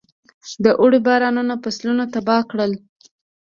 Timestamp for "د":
0.63-0.65